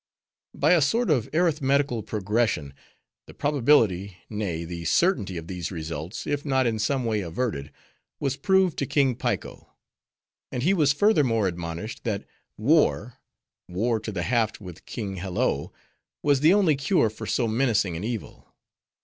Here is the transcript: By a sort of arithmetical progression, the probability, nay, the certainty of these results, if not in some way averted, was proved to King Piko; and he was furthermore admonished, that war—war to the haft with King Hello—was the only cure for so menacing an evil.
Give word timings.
By 0.55 0.71
a 0.73 0.81
sort 0.81 1.11
of 1.11 1.29
arithmetical 1.31 2.01
progression, 2.01 2.73
the 3.27 3.35
probability, 3.35 4.17
nay, 4.31 4.65
the 4.65 4.83
certainty 4.85 5.37
of 5.37 5.45
these 5.45 5.69
results, 5.71 6.25
if 6.25 6.43
not 6.43 6.65
in 6.65 6.79
some 6.79 7.05
way 7.05 7.21
averted, 7.21 7.71
was 8.19 8.35
proved 8.35 8.79
to 8.79 8.87
King 8.87 9.13
Piko; 9.13 9.73
and 10.51 10.63
he 10.63 10.73
was 10.73 10.91
furthermore 10.91 11.47
admonished, 11.47 12.03
that 12.03 12.25
war—war 12.57 13.99
to 13.99 14.11
the 14.11 14.23
haft 14.23 14.59
with 14.59 14.87
King 14.87 15.17
Hello—was 15.17 16.39
the 16.39 16.51
only 16.51 16.75
cure 16.75 17.11
for 17.11 17.27
so 17.27 17.47
menacing 17.47 17.95
an 17.95 18.03
evil. 18.03 18.55